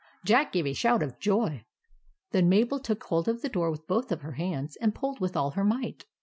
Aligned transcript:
Jack 0.25 0.51
gave 0.51 0.65
a 0.65 0.73
shout 0.73 1.03
of 1.03 1.19
joy. 1.19 1.63
Then 2.31 2.49
Mabel 2.49 2.79
took 2.79 3.03
hold 3.03 3.27
of 3.27 3.43
the 3.43 3.49
door 3.49 3.69
with 3.69 3.85
both 3.85 4.09
her 4.09 4.31
hands, 4.31 4.75
and 4.77 4.95
pulled 4.95 5.19
with 5.19 5.35
all 5.37 5.51
her 5.51 5.63
might. 5.63 6.07